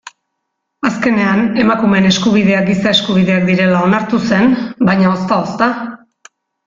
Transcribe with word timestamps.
Azkenean 0.89 1.43
emakumeen 1.63 2.07
eskubideak 2.11 2.65
giza 2.69 2.93
eskubideak 2.97 3.45
direla 3.51 3.83
onartu 3.91 4.25
zen, 4.33 4.51
baina 4.91 5.13
ozta-ozta. 5.13 5.69